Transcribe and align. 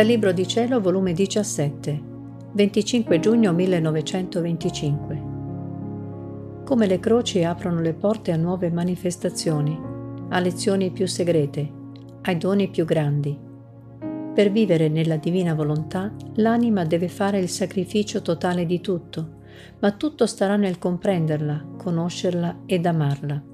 Dal 0.00 0.08
Libro 0.08 0.32
di 0.32 0.48
Cielo, 0.48 0.80
volume 0.80 1.12
17, 1.12 2.02
25 2.54 3.20
giugno 3.20 3.52
1925. 3.52 5.22
Come 6.64 6.86
le 6.86 6.98
croci 6.98 7.44
aprono 7.44 7.82
le 7.82 7.92
porte 7.92 8.32
a 8.32 8.36
nuove 8.36 8.70
manifestazioni, 8.70 9.78
a 10.30 10.40
lezioni 10.40 10.90
più 10.90 11.06
segrete, 11.06 11.70
ai 12.22 12.38
doni 12.38 12.70
più 12.70 12.86
grandi. 12.86 13.38
Per 14.34 14.50
vivere 14.50 14.88
nella 14.88 15.18
divina 15.18 15.52
volontà, 15.52 16.10
l'anima 16.36 16.86
deve 16.86 17.08
fare 17.08 17.38
il 17.38 17.50
sacrificio 17.50 18.22
totale 18.22 18.64
di 18.64 18.80
tutto, 18.80 19.40
ma 19.80 19.90
tutto 19.90 20.24
starà 20.24 20.56
nel 20.56 20.78
comprenderla, 20.78 21.72
conoscerla 21.76 22.60
ed 22.64 22.86
amarla. 22.86 23.49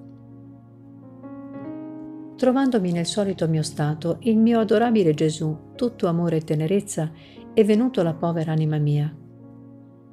Trovandomi 2.37 2.93
nel 2.93 3.07
solito 3.07 3.49
mio 3.49 3.63
stato, 3.63 4.19
il 4.21 4.37
mio 4.37 4.61
adorabile 4.61 5.15
Gesù, 5.15 5.73
tutto 5.75 6.07
amore 6.07 6.37
e 6.37 6.45
tenerezza, 6.45 7.11
è 7.55 7.65
venuto 7.65 8.03
alla 8.03 8.13
povera 8.13 8.53
anima 8.53 8.77
mia. 8.77 9.15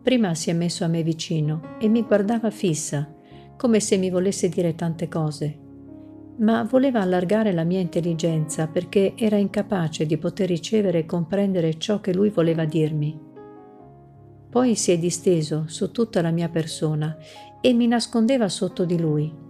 Prima 0.01 0.33
si 0.33 0.49
è 0.49 0.53
messo 0.53 0.85
a 0.85 0.87
me 0.87 1.03
vicino 1.03 1.75
e 1.79 1.89
mi 1.89 2.01
guardava 2.03 2.49
fissa, 2.49 3.13
come 3.57 3.81
se 3.81 3.97
mi 3.97 4.09
volesse 4.09 4.47
dire 4.47 4.73
tante 4.73 5.09
cose, 5.09 5.59
ma 6.37 6.63
voleva 6.63 7.01
allargare 7.01 7.51
la 7.51 7.65
mia 7.65 7.81
intelligenza 7.81 8.67
perché 8.67 9.15
era 9.17 9.35
incapace 9.35 10.05
di 10.05 10.17
poter 10.17 10.47
ricevere 10.47 10.99
e 10.99 11.05
comprendere 11.05 11.77
ciò 11.77 11.99
che 11.99 12.13
lui 12.13 12.29
voleva 12.29 12.63
dirmi. 12.63 13.19
Poi 14.49 14.75
si 14.75 14.91
è 14.93 14.97
disteso 14.97 15.65
su 15.67 15.91
tutta 15.91 16.21
la 16.21 16.31
mia 16.31 16.47
persona 16.47 17.17
e 17.59 17.73
mi 17.73 17.87
nascondeva 17.87 18.47
sotto 18.47 18.85
di 18.85 18.97
lui 18.97 19.42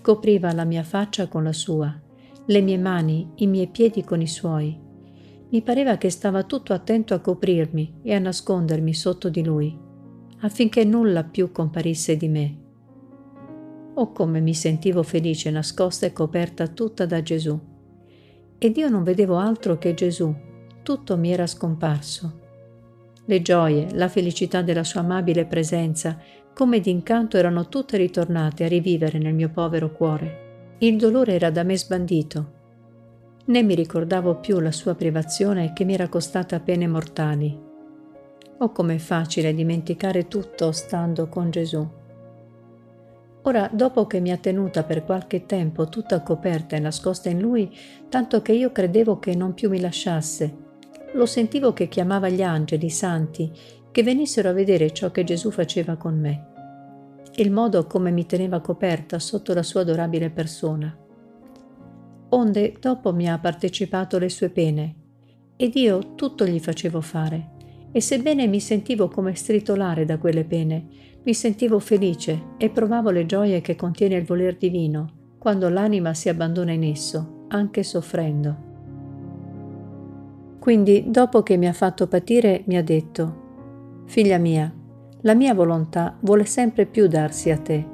Copriva 0.00 0.52
la 0.52 0.64
mia 0.64 0.82
faccia 0.82 1.28
con 1.28 1.44
la 1.44 1.52
sua, 1.52 2.00
le 2.46 2.60
mie 2.60 2.78
mani, 2.78 3.32
i 3.36 3.46
miei 3.46 3.68
piedi 3.68 4.02
con 4.02 4.20
i 4.20 4.26
suoi. 4.26 4.78
Mi 5.50 5.62
pareva 5.62 5.96
che 5.96 6.10
stava 6.10 6.44
tutto 6.44 6.72
attento 6.72 7.14
a 7.14 7.20
coprirmi 7.20 8.00
e 8.02 8.14
a 8.14 8.18
nascondermi 8.18 8.94
sotto 8.94 9.28
di 9.28 9.44
lui, 9.44 9.78
affinché 10.40 10.84
nulla 10.84 11.24
più 11.24 11.52
comparisse 11.52 12.16
di 12.16 12.28
me. 12.28 12.56
Oh 13.94 14.12
come 14.12 14.40
mi 14.40 14.54
sentivo 14.54 15.02
felice 15.02 15.50
nascosta 15.50 16.06
e 16.06 16.12
coperta 16.12 16.66
tutta 16.68 17.04
da 17.04 17.22
Gesù. 17.22 17.60
Ed 18.58 18.76
io 18.76 18.88
non 18.88 19.02
vedevo 19.02 19.36
altro 19.36 19.76
che 19.76 19.92
Gesù, 19.92 20.34
tutto 20.82 21.16
mi 21.16 21.30
era 21.30 21.46
scomparso. 21.46 22.40
Le 23.24 23.42
gioie, 23.42 23.88
la 23.92 24.08
felicità 24.08 24.62
della 24.62 24.82
sua 24.82 25.00
amabile 25.00 25.46
presenza 25.46 26.18
come 26.54 26.80
d'incanto 26.80 27.36
erano 27.36 27.68
tutte 27.68 27.96
ritornate 27.96 28.64
a 28.64 28.68
rivivere 28.68 29.18
nel 29.18 29.34
mio 29.34 29.48
povero 29.50 29.90
cuore. 29.92 30.76
Il 30.78 30.96
dolore 30.96 31.34
era 31.34 31.50
da 31.50 31.62
me 31.62 31.76
sbandito. 31.76 32.60
Né 33.44 33.62
mi 33.62 33.74
ricordavo 33.74 34.36
più 34.36 34.60
la 34.60 34.72
sua 34.72 34.94
privazione 34.94 35.72
che 35.72 35.84
mi 35.84 35.94
era 35.94 36.08
costata 36.08 36.60
pene 36.60 36.86
mortali. 36.86 37.58
Oh 38.58 38.70
com'è 38.70 38.98
facile 38.98 39.54
dimenticare 39.54 40.28
tutto 40.28 40.72
stando 40.72 41.28
con 41.28 41.50
Gesù. 41.50 41.88
Ora, 43.44 43.68
dopo 43.72 44.06
che 44.06 44.20
mi 44.20 44.30
ha 44.30 44.36
tenuta 44.36 44.84
per 44.84 45.04
qualche 45.04 45.46
tempo 45.46 45.88
tutta 45.88 46.22
coperta 46.22 46.76
e 46.76 46.78
nascosta 46.78 47.28
in 47.28 47.40
lui, 47.40 47.74
tanto 48.08 48.40
che 48.40 48.52
io 48.52 48.70
credevo 48.70 49.18
che 49.18 49.34
non 49.34 49.54
più 49.54 49.68
mi 49.68 49.80
lasciasse, 49.80 50.56
lo 51.14 51.26
sentivo 51.26 51.72
che 51.72 51.88
chiamava 51.88 52.28
gli 52.28 52.42
angeli, 52.42 52.86
i 52.86 52.90
santi, 52.90 53.50
che 53.92 54.02
venissero 54.02 54.48
a 54.48 54.52
vedere 54.52 54.92
ciò 54.92 55.10
che 55.10 55.22
Gesù 55.22 55.50
faceva 55.50 55.96
con 55.96 56.18
me, 56.18 56.46
il 57.36 57.50
modo 57.50 57.86
come 57.86 58.10
mi 58.10 58.26
teneva 58.26 58.60
coperta 58.60 59.18
sotto 59.18 59.54
la 59.54 59.62
sua 59.62 59.82
adorabile 59.82 60.30
persona. 60.30 60.96
Onde 62.30 62.74
dopo 62.80 63.12
mi 63.12 63.28
ha 63.28 63.38
partecipato 63.38 64.18
le 64.18 64.30
sue 64.30 64.48
pene, 64.48 64.94
ed 65.56 65.76
io 65.76 66.14
tutto 66.14 66.46
gli 66.46 66.58
facevo 66.58 67.00
fare, 67.02 67.50
e 67.92 68.00
sebbene 68.00 68.46
mi 68.46 68.60
sentivo 68.60 69.08
come 69.08 69.34
stritolare 69.34 70.06
da 70.06 70.16
quelle 70.16 70.44
pene, 70.44 70.86
mi 71.22 71.34
sentivo 71.34 71.78
felice 71.78 72.54
e 72.56 72.70
provavo 72.70 73.10
le 73.10 73.26
gioie 73.26 73.60
che 73.60 73.76
contiene 73.76 74.16
il 74.16 74.24
voler 74.24 74.56
divino, 74.56 75.34
quando 75.38 75.68
l'anima 75.68 76.14
si 76.14 76.30
abbandona 76.30 76.72
in 76.72 76.84
esso, 76.84 77.44
anche 77.48 77.82
soffrendo. 77.82 78.70
Quindi, 80.58 81.04
dopo 81.08 81.42
che 81.42 81.56
mi 81.56 81.66
ha 81.66 81.72
fatto 81.72 82.06
patire, 82.06 82.62
mi 82.66 82.76
ha 82.76 82.82
detto, 82.82 83.41
Figlia 84.04 84.38
mia, 84.38 84.72
la 85.22 85.34
mia 85.34 85.54
volontà 85.54 86.16
vuole 86.20 86.44
sempre 86.44 86.86
più 86.86 87.06
darsi 87.06 87.50
a 87.50 87.58
te 87.58 87.86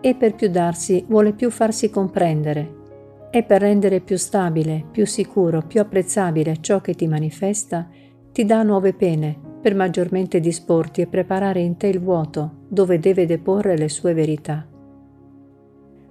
e 0.00 0.14
per 0.14 0.34
più 0.34 0.48
darsi 0.50 1.04
vuole 1.08 1.32
più 1.32 1.50
farsi 1.50 1.88
comprendere 1.88 2.82
e 3.30 3.42
per 3.42 3.62
rendere 3.62 4.00
più 4.00 4.16
stabile, 4.16 4.84
più 4.90 5.06
sicuro, 5.06 5.62
più 5.62 5.80
apprezzabile 5.80 6.58
ciò 6.60 6.80
che 6.80 6.94
ti 6.94 7.08
manifesta, 7.08 7.88
ti 8.30 8.44
dà 8.44 8.62
nuove 8.62 8.92
pene 8.92 9.36
per 9.60 9.74
maggiormente 9.74 10.40
disporti 10.40 11.00
e 11.00 11.06
preparare 11.06 11.60
in 11.60 11.76
te 11.76 11.86
il 11.86 12.00
vuoto 12.00 12.66
dove 12.68 12.98
deve 12.98 13.24
deporre 13.24 13.78
le 13.78 13.88
sue 13.88 14.12
verità. 14.12 14.66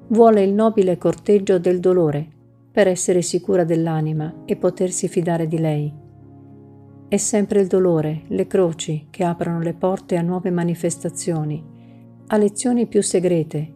Vuole 0.07 0.43
il 0.43 0.53
nobile 0.53 0.97
corteggio 0.97 1.59
del 1.59 1.79
dolore 1.79 2.27
per 2.71 2.87
essere 2.87 3.21
sicura 3.21 3.63
dell'anima 3.63 4.41
e 4.45 4.55
potersi 4.55 5.07
fidare 5.07 5.47
di 5.47 5.59
lei 5.59 6.01
è 7.07 7.17
sempre 7.17 7.61
il 7.61 7.67
dolore, 7.67 8.23
le 8.27 8.47
croci 8.47 9.07
che 9.09 9.23
aprono 9.23 9.59
le 9.59 9.73
porte 9.73 10.17
a 10.17 10.21
nuove 10.21 10.49
manifestazioni, 10.49 11.63
a 12.27 12.37
lezioni 12.37 12.87
più 12.87 13.01
segrete, 13.03 13.73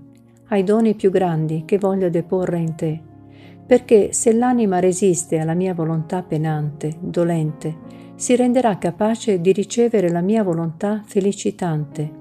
ai 0.48 0.64
doni 0.64 0.96
più 0.96 1.12
grandi 1.12 1.64
che 1.66 1.78
voglio 1.78 2.10
deporre 2.10 2.60
in 2.60 2.76
te. 2.76 3.02
Perché 3.66 4.14
se 4.14 4.34
l'anima 4.34 4.80
resiste 4.80 5.38
alla 5.38 5.54
mia 5.54 5.74
volontà 5.74 6.24
penante, 6.24 6.96
dolente, 7.00 7.76
si 8.16 8.36
renderà 8.36 8.78
capace 8.78 9.40
di 9.42 9.52
ricevere 9.52 10.10
la 10.10 10.22
mia 10.22 10.42
volontà 10.42 11.04
felicitante 11.06 12.12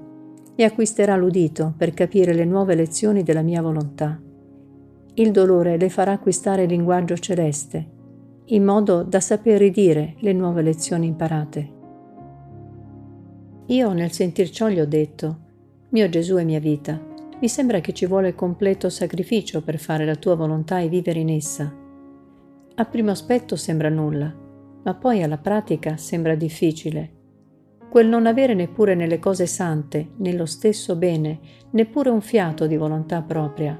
e 0.55 0.63
acquisterà 0.63 1.15
l'udito 1.15 1.73
per 1.75 1.93
capire 1.93 2.33
le 2.33 2.45
nuove 2.45 2.75
lezioni 2.75 3.23
della 3.23 3.41
mia 3.41 3.61
volontà. 3.61 4.19
Il 5.15 5.31
dolore 5.31 5.77
le 5.77 5.89
farà 5.89 6.11
acquistare 6.11 6.65
linguaggio 6.65 7.17
celeste 7.17 7.95
in 8.49 8.63
modo 8.63 9.03
da 9.03 9.19
saper 9.19 9.59
ridire 9.59 10.15
le 10.19 10.31
nuove 10.31 10.61
lezioni 10.61 11.07
imparate. 11.07 11.75
Io 13.65 13.91
nel 13.91 14.11
sentir 14.11 14.49
ciò 14.49 14.69
gli 14.69 14.79
ho 14.79 14.85
detto, 14.85 15.39
mio 15.89 16.07
Gesù 16.07 16.35
è 16.35 16.45
mia 16.45 16.59
vita, 16.59 16.97
mi 17.39 17.49
sembra 17.49 17.81
che 17.81 17.91
ci 17.91 18.05
vuole 18.05 18.35
completo 18.35 18.89
sacrificio 18.89 19.61
per 19.61 19.77
fare 19.77 20.05
la 20.05 20.15
tua 20.15 20.35
volontà 20.35 20.79
e 20.79 20.87
vivere 20.87 21.19
in 21.19 21.29
essa. 21.29 21.75
A 22.75 22.85
primo 22.85 23.11
aspetto 23.11 23.57
sembra 23.57 23.89
nulla, 23.89 24.33
ma 24.83 24.93
poi 24.93 25.23
alla 25.23 25.37
pratica 25.37 25.97
sembra 25.97 26.35
difficile. 26.35 27.15
Quel 27.89 28.07
non 28.07 28.27
avere 28.27 28.53
neppure 28.53 28.95
nelle 28.95 29.19
cose 29.19 29.45
sante, 29.45 30.11
nello 30.17 30.45
stesso 30.45 30.95
bene, 30.95 31.39
neppure 31.71 32.09
un 32.09 32.21
fiato 32.21 32.65
di 32.65 32.77
volontà 32.77 33.21
propria, 33.21 33.77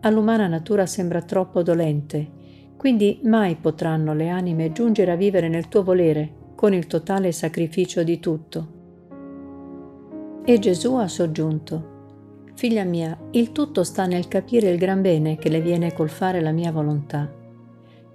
all'umana 0.00 0.46
natura 0.46 0.86
sembra 0.86 1.20
troppo 1.20 1.62
dolente 1.62 2.35
quindi 2.76 3.20
mai 3.22 3.56
potranno 3.56 4.14
le 4.14 4.28
anime 4.28 4.72
giungere 4.72 5.12
a 5.12 5.16
vivere 5.16 5.48
nel 5.48 5.68
tuo 5.68 5.82
volere 5.82 6.44
con 6.54 6.72
il 6.72 6.86
totale 6.86 7.32
sacrificio 7.32 8.02
di 8.02 8.20
tutto. 8.20 8.74
E 10.44 10.58
Gesù 10.58 10.94
ha 10.94 11.08
soggiunto, 11.08 11.94
Figlia 12.56 12.84
mia, 12.84 13.14
il 13.32 13.52
tutto 13.52 13.84
sta 13.84 14.06
nel 14.06 14.28
capire 14.28 14.70
il 14.70 14.78
gran 14.78 15.02
bene 15.02 15.36
che 15.36 15.50
le 15.50 15.60
viene 15.60 15.92
col 15.92 16.08
fare 16.08 16.40
la 16.40 16.52
mia 16.52 16.72
volontà. 16.72 17.30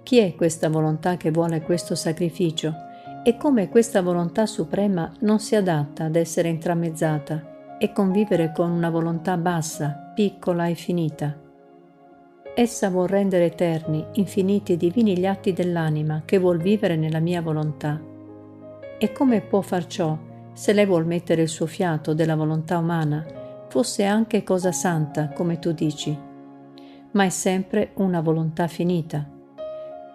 Chi 0.02 0.18
è 0.18 0.34
questa 0.34 0.68
volontà 0.68 1.16
che 1.16 1.30
vuole 1.30 1.62
questo 1.62 1.94
sacrificio 1.94 2.74
e 3.22 3.36
come 3.36 3.68
questa 3.68 4.02
volontà 4.02 4.46
suprema 4.46 5.12
non 5.20 5.38
si 5.38 5.54
adatta 5.54 6.06
ad 6.06 6.16
essere 6.16 6.48
intramezzata 6.48 7.76
e 7.78 7.92
convivere 7.92 8.50
con 8.52 8.68
una 8.72 8.90
volontà 8.90 9.36
bassa, 9.36 10.10
piccola 10.12 10.66
e 10.66 10.74
finita? 10.74 11.41
Essa 12.54 12.90
vuol 12.90 13.08
rendere 13.08 13.46
eterni, 13.46 14.04
infiniti 14.14 14.74
e 14.74 14.76
divini 14.76 15.16
gli 15.16 15.24
atti 15.24 15.54
dell'anima 15.54 16.20
che 16.26 16.36
vuol 16.38 16.58
vivere 16.58 16.96
nella 16.96 17.18
mia 17.18 17.40
volontà. 17.40 17.98
E 18.98 19.12
come 19.12 19.40
può 19.40 19.62
far 19.62 19.86
ciò 19.86 20.18
se 20.52 20.74
lei 20.74 20.84
vuol 20.84 21.06
mettere 21.06 21.40
il 21.40 21.48
suo 21.48 21.64
fiato 21.64 22.12
della 22.12 22.36
volontà 22.36 22.76
umana, 22.76 23.24
fosse 23.68 24.04
anche 24.04 24.42
cosa 24.42 24.70
santa, 24.70 25.30
come 25.30 25.58
tu 25.58 25.72
dici? 25.72 26.14
Ma 27.12 27.24
è 27.24 27.30
sempre 27.30 27.92
una 27.94 28.20
volontà 28.20 28.66
finita. 28.66 29.26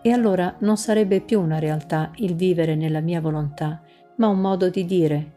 E 0.04 0.12
allora 0.12 0.56
non 0.60 0.78
sarebbe 0.78 1.22
più 1.22 1.42
una 1.42 1.58
realtà 1.58 2.12
il 2.18 2.36
vivere 2.36 2.76
nella 2.76 3.02
mia 3.02 3.20
volontà, 3.20 3.82
ma 4.18 4.28
un 4.28 4.40
modo 4.40 4.70
di 4.70 4.86
dire. 4.86 5.32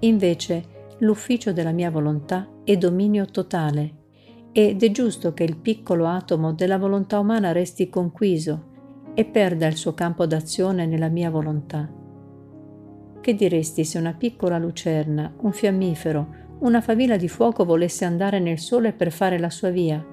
Invece, 0.00 0.64
l'ufficio 0.98 1.52
della 1.52 1.72
mia 1.72 1.90
volontà 1.90 2.48
è 2.64 2.76
dominio 2.76 3.26
totale 3.26 3.98
ed 4.52 4.82
è 4.82 4.90
giusto 4.90 5.32
che 5.32 5.44
il 5.44 5.56
piccolo 5.56 6.06
atomo 6.06 6.52
della 6.52 6.78
volontà 6.78 7.18
umana 7.18 7.52
resti 7.52 7.88
conquiso 7.88 8.68
e 9.14 9.24
perda 9.24 9.66
il 9.66 9.76
suo 9.76 9.94
campo 9.94 10.26
d'azione 10.26 10.86
nella 10.86 11.08
mia 11.08 11.30
volontà. 11.30 11.88
Che 13.20 13.34
diresti 13.34 13.84
se 13.84 13.98
una 13.98 14.14
piccola 14.14 14.58
lucerna, 14.58 15.32
un 15.40 15.52
fiammifero, 15.52 16.38
una 16.60 16.80
favilla 16.80 17.16
di 17.16 17.28
fuoco 17.28 17.64
volesse 17.64 18.04
andare 18.04 18.38
nel 18.38 18.58
sole 18.58 18.92
per 18.92 19.12
fare 19.12 19.38
la 19.38 19.50
sua 19.50 19.70
via 19.70 20.04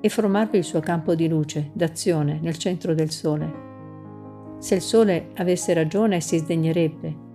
e 0.00 0.08
formarvi 0.08 0.58
il 0.58 0.64
suo 0.64 0.80
campo 0.80 1.14
di 1.14 1.28
luce, 1.28 1.70
d'azione, 1.72 2.38
nel 2.40 2.56
centro 2.56 2.94
del 2.94 3.10
sole? 3.10 3.70
Se 4.58 4.76
il 4.76 4.80
sole 4.80 5.30
avesse 5.34 5.74
ragione 5.74 6.20
si 6.20 6.38
sdegnerebbe 6.38 7.30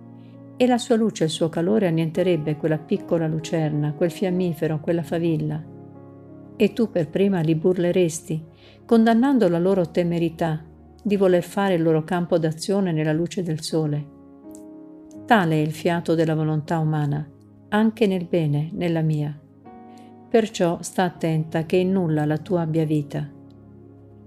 e 0.56 0.66
la 0.66 0.78
sua 0.78 0.96
luce 0.96 1.22
e 1.22 1.26
il 1.26 1.32
suo 1.32 1.48
calore 1.48 1.86
annienterebbe 1.86 2.56
quella 2.56 2.78
piccola 2.78 3.28
lucerna, 3.28 3.92
quel 3.92 4.10
fiammifero, 4.10 4.80
quella 4.80 5.02
favilla. 5.02 5.76
E 6.60 6.72
tu 6.72 6.90
per 6.90 7.08
prima 7.08 7.38
li 7.40 7.54
burleresti, 7.54 8.44
condannando 8.84 9.48
la 9.48 9.60
loro 9.60 9.92
temerità 9.92 10.60
di 11.00 11.16
voler 11.16 11.44
fare 11.44 11.74
il 11.74 11.82
loro 11.82 12.02
campo 12.02 12.36
d'azione 12.36 12.90
nella 12.90 13.12
luce 13.12 13.44
del 13.44 13.62
sole. 13.62 14.06
Tale 15.24 15.54
è 15.54 15.58
il 15.58 15.70
fiato 15.70 16.16
della 16.16 16.34
volontà 16.34 16.80
umana, 16.80 17.24
anche 17.68 18.08
nel 18.08 18.24
bene, 18.24 18.70
nella 18.72 19.02
mia. 19.02 19.38
Perciò 20.28 20.78
sta 20.80 21.04
attenta 21.04 21.64
che 21.64 21.76
in 21.76 21.92
nulla 21.92 22.24
la 22.24 22.38
tua 22.38 22.62
abbia 22.62 22.84
vita. 22.84 23.30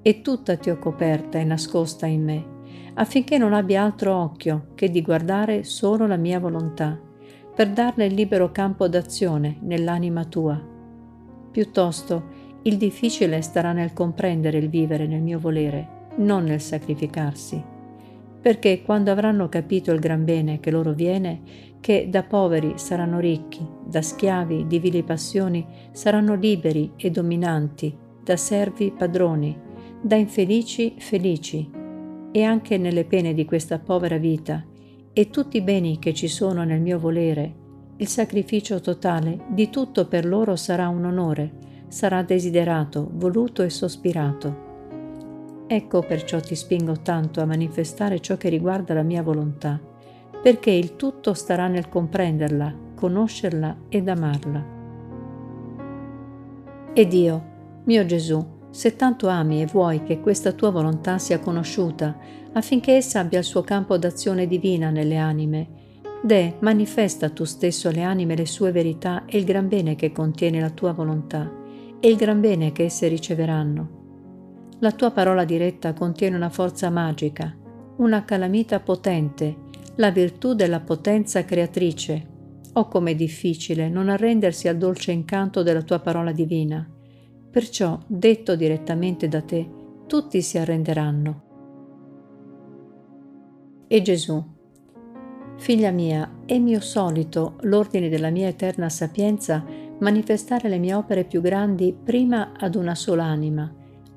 E 0.01 0.21
tutta 0.21 0.55
ti 0.55 0.69
ho 0.69 0.79
coperta 0.79 1.37
e 1.37 1.43
nascosta 1.43 2.05
in 2.05 2.23
me, 2.23 2.45
affinché 2.93 3.37
non 3.37 3.51
abbia 3.51 3.83
altro 3.83 4.15
occhio 4.15 4.67
che 4.73 4.89
di 4.89 5.01
guardare 5.01 5.65
solo 5.65 6.07
la 6.07 6.17
mia 6.17 6.39
volontà, 6.39 6.97
per 7.53 7.71
darle 7.71 8.05
il 8.05 8.13
libero 8.13 8.53
campo 8.53 8.87
d'azione 8.87 9.57
nell'anima 9.63 10.23
tua. 10.23 10.70
Piuttosto, 11.51 12.39
il 12.63 12.77
difficile 12.77 13.41
starà 13.41 13.73
nel 13.73 13.93
comprendere 13.93 14.57
il 14.57 14.69
vivere 14.69 15.07
nel 15.07 15.21
mio 15.21 15.39
volere, 15.39 16.09
non 16.17 16.43
nel 16.43 16.61
sacrificarsi. 16.61 17.61
Perché 18.41 18.81
quando 18.81 19.11
avranno 19.11 19.49
capito 19.49 19.91
il 19.91 19.99
gran 19.99 20.23
bene 20.23 20.59
che 20.59 20.71
loro 20.71 20.93
viene, 20.93 21.41
che 21.79 22.07
da 22.09 22.23
poveri 22.23 22.73
saranno 22.75 23.19
ricchi, 23.19 23.67
da 23.85 24.01
schiavi 24.01 24.67
di 24.67 24.79
vili 24.79 25.03
passioni 25.03 25.65
saranno 25.91 26.35
liberi 26.35 26.93
e 26.95 27.11
dominanti, 27.11 27.95
da 28.23 28.37
servi 28.37 28.93
padroni, 28.95 29.57
da 30.01 30.15
infelici 30.15 30.95
felici, 30.97 31.69
e 32.31 32.43
anche 32.43 32.77
nelle 32.77 33.03
pene 33.03 33.33
di 33.33 33.45
questa 33.45 33.77
povera 33.79 34.17
vita 34.17 34.63
e 35.13 35.29
tutti 35.29 35.57
i 35.57 35.61
beni 35.61 35.99
che 35.99 36.13
ci 36.13 36.27
sono 36.27 36.63
nel 36.63 36.79
mio 36.79 36.97
volere, 36.97 37.53
il 38.01 38.07
sacrificio 38.07 38.81
totale 38.81 39.45
di 39.49 39.69
tutto 39.69 40.07
per 40.07 40.25
loro 40.25 40.55
sarà 40.55 40.87
un 40.87 41.05
onore, 41.05 41.51
sarà 41.87 42.23
desiderato, 42.23 43.07
voluto 43.13 43.61
e 43.61 43.69
sospirato. 43.69 44.69
Ecco 45.67 46.01
perciò 46.01 46.39
ti 46.39 46.55
spingo 46.55 47.01
tanto 47.03 47.41
a 47.41 47.45
manifestare 47.45 48.19
ciò 48.19 48.37
che 48.37 48.49
riguarda 48.49 48.95
la 48.95 49.03
mia 49.03 49.21
volontà, 49.21 49.79
perché 50.41 50.71
il 50.71 50.95
tutto 50.95 51.35
starà 51.35 51.67
nel 51.67 51.89
comprenderla, 51.89 52.75
conoscerla 52.95 53.77
ed 53.87 54.09
amarla. 54.09 54.65
Ed 56.93 57.13
io, 57.13 57.45
mio 57.83 58.05
Gesù, 58.07 58.43
se 58.71 58.95
tanto 58.95 59.27
ami 59.27 59.61
e 59.61 59.67
vuoi 59.67 60.01
che 60.01 60.21
questa 60.21 60.53
tua 60.53 60.71
volontà 60.71 61.19
sia 61.19 61.37
conosciuta, 61.37 62.17
affinché 62.53 62.95
essa 62.95 63.19
abbia 63.19 63.37
il 63.37 63.45
suo 63.45 63.61
campo 63.61 63.95
d'azione 63.99 64.47
divina 64.47 64.89
nelle 64.89 65.17
anime, 65.17 65.80
de, 66.23 66.55
manifesta 66.59 67.29
tu 67.29 67.43
stesso 67.43 67.89
alle 67.89 68.03
anime 68.03 68.35
le 68.35 68.45
sue 68.45 68.71
verità 68.71 69.25
e 69.25 69.37
il 69.37 69.43
gran 69.43 69.67
bene 69.67 69.95
che 69.95 70.11
contiene 70.11 70.59
la 70.59 70.69
tua 70.69 70.91
volontà 70.91 71.51
e 71.99 72.07
il 72.09 72.15
gran 72.15 72.39
bene 72.39 72.71
che 72.71 72.83
esse 72.83 73.07
riceveranno. 73.07 73.99
La 74.79 74.91
tua 74.91 75.11
parola 75.11 75.45
diretta 75.45 75.93
contiene 75.93 76.35
una 76.35 76.49
forza 76.49 76.89
magica, 76.89 77.55
una 77.97 78.23
calamita 78.25 78.79
potente, 78.79 79.55
la 79.95 80.11
virtù 80.11 80.53
della 80.53 80.79
potenza 80.79 81.43
creatrice. 81.45 82.27
Oh 82.73 82.87
com'è 82.87 83.15
difficile 83.15 83.89
non 83.89 84.09
arrendersi 84.09 84.67
al 84.67 84.77
dolce 84.77 85.11
incanto 85.11 85.61
della 85.61 85.81
tua 85.81 85.99
parola 85.99 86.31
divina 86.31 86.87
Perciò, 87.51 87.99
detto 88.07 88.55
direttamente 88.55 89.27
da 89.27 89.41
te, 89.41 89.69
tutti 90.07 90.41
si 90.41 90.57
arrenderanno. 90.57 91.41
E 93.87 94.01
Gesù, 94.01 94.41
Figlia 95.61 95.91
mia, 95.91 96.27
è 96.47 96.57
mio 96.57 96.79
solito, 96.79 97.57
l'ordine 97.61 98.09
della 98.09 98.31
mia 98.31 98.47
eterna 98.47 98.89
sapienza, 98.89 99.63
manifestare 99.99 100.67
le 100.67 100.79
mie 100.79 100.95
opere 100.95 101.23
più 101.23 101.39
grandi 101.39 101.95
prima 102.03 102.53
ad 102.57 102.73
una 102.73 102.95
sola 102.95 103.25
anima, 103.25 103.71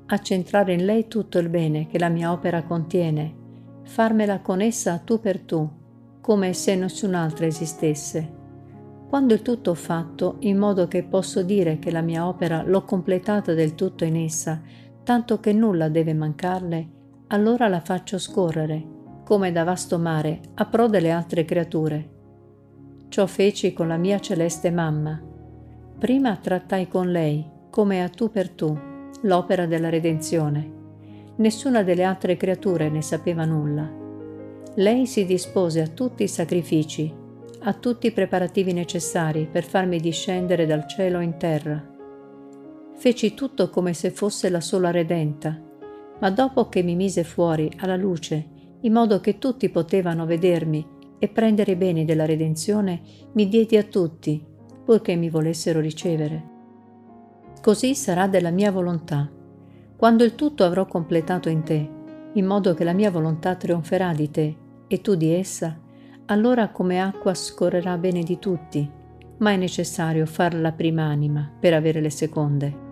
accentrare 0.07 0.73
in 0.73 0.85
lei 0.85 1.07
tutto 1.07 1.37
il 1.37 1.49
bene 1.49 1.85
che 1.85 1.99
la 1.99 2.09
mia 2.09 2.31
opera 2.31 2.63
contiene, 2.63 3.35
farmela 3.83 4.39
con 4.39 4.59
essa 4.59 4.97
tu 4.97 5.19
per 5.19 5.39
tu, 5.41 5.69
come 6.19 6.53
se 6.53 6.75
nessun'altra 6.75 7.45
esistesse. 7.45 8.27
Quando 9.07 9.35
il 9.35 9.43
tutto 9.43 9.69
ho 9.69 9.75
fatto, 9.75 10.37
in 10.39 10.57
modo 10.57 10.87
che 10.87 11.03
posso 11.03 11.43
dire 11.43 11.77
che 11.77 11.91
la 11.91 12.01
mia 12.01 12.27
opera 12.27 12.63
l'ho 12.63 12.83
completata 12.85 13.53
del 13.53 13.75
tutto 13.75 14.03
in 14.03 14.15
essa, 14.15 14.59
tanto 15.03 15.39
che 15.39 15.53
nulla 15.53 15.89
deve 15.89 16.15
mancarle, 16.15 16.89
allora 17.27 17.67
la 17.67 17.81
faccio 17.81 18.17
scorrere, 18.17 18.93
come 19.25 19.51
da 19.51 19.65
vasto 19.65 19.99
mare, 19.99 20.39
a 20.53 20.65
pro 20.65 20.87
delle 20.87 21.11
altre 21.11 21.43
creature. 21.43 22.09
Ciò 23.09 23.25
feci 23.25 23.73
con 23.73 23.89
la 23.89 23.97
mia 23.97 24.19
celeste 24.19 24.71
mamma. 24.71 25.21
Prima 25.99 26.37
trattai 26.37 26.87
con 26.87 27.11
lei, 27.11 27.45
come 27.69 28.01
a 28.01 28.07
tu 28.07 28.29
per 28.29 28.49
tu, 28.51 28.77
l'opera 29.23 29.65
della 29.65 29.89
redenzione. 29.89 30.71
Nessuna 31.35 31.83
delle 31.83 32.03
altre 32.03 32.37
creature 32.37 32.89
ne 32.89 33.01
sapeva 33.01 33.43
nulla. 33.43 33.91
Lei 34.75 35.05
si 35.05 35.25
dispose 35.25 35.81
a 35.81 35.87
tutti 35.87 36.23
i 36.23 36.29
sacrifici 36.29 37.23
a 37.67 37.73
tutti 37.73 38.07
i 38.07 38.11
preparativi 38.11 38.73
necessari 38.73 39.47
per 39.51 39.63
farmi 39.63 39.99
discendere 39.99 40.67
dal 40.67 40.87
cielo 40.87 41.19
in 41.19 41.37
terra. 41.37 41.83
Feci 42.95 43.33
tutto 43.33 43.71
come 43.71 43.93
se 43.93 44.11
fosse 44.11 44.49
la 44.49 44.61
sola 44.61 44.91
redenta, 44.91 45.59
ma 46.19 46.29
dopo 46.29 46.69
che 46.69 46.83
mi 46.83 46.95
mise 46.95 47.23
fuori 47.23 47.71
alla 47.79 47.95
luce, 47.95 48.49
in 48.81 48.93
modo 48.93 49.19
che 49.19 49.37
tutti 49.37 49.69
potevano 49.69 50.25
vedermi 50.25 50.85
e 51.17 51.27
prendere 51.27 51.71
i 51.71 51.75
beni 51.75 52.05
della 52.05 52.25
redenzione, 52.25 53.01
mi 53.33 53.47
diedi 53.47 53.77
a 53.77 53.83
tutti, 53.83 54.43
purché 54.83 55.15
mi 55.15 55.29
volessero 55.29 55.79
ricevere. 55.79 56.53
Così 57.61 57.95
sarà 57.95 58.27
della 58.27 58.51
mia 58.51 58.71
volontà. 58.71 59.29
Quando 59.95 60.23
il 60.23 60.35
tutto 60.35 60.63
avrò 60.63 60.85
completato 60.85 61.49
in 61.49 61.63
te, 61.63 61.89
in 62.33 62.45
modo 62.45 62.73
che 62.73 62.83
la 62.83 62.93
mia 62.93 63.09
volontà 63.09 63.55
trionferà 63.55 64.13
di 64.13 64.29
te 64.29 64.55
e 64.87 65.01
tu 65.01 65.15
di 65.15 65.31
essa, 65.31 65.79
allora 66.27 66.69
come 66.69 67.01
acqua 67.01 67.33
scorrerà 67.33 67.97
bene 67.97 68.21
di 68.21 68.37
tutti, 68.37 68.87
ma 69.37 69.51
è 69.51 69.57
necessario 69.57 70.25
far 70.25 70.53
la 70.53 70.71
prima 70.73 71.03
anima 71.03 71.51
per 71.59 71.73
avere 71.73 72.01
le 72.01 72.09
seconde. 72.09 72.84